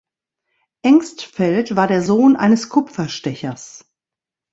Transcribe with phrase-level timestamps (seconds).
[0.81, 3.85] Engstfeld war der Sohn eines Kupferstechers.